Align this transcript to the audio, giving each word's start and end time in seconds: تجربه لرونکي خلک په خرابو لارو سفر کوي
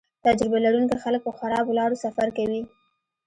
تجربه 0.25 0.57
لرونکي 0.65 0.95
خلک 1.03 1.21
په 1.23 1.31
خرابو 1.37 1.77
لارو 1.79 2.01
سفر 2.05 2.27
کوي 2.37 2.61